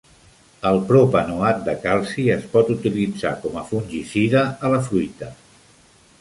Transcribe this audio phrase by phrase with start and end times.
[0.69, 5.31] El propanoat de calci es pot utilitzar com a fungicida a la fruita.